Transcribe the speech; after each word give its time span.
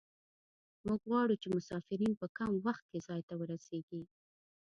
موږ 0.87 1.01
غواړو 1.09 1.35
چې 1.41 1.47
مسافرین 1.55 2.13
په 2.21 2.27
کم 2.37 2.51
وخت 2.65 2.83
کې 2.91 2.99
ځای 3.07 3.21
ته 3.27 3.33
ورسیږي 3.41 4.01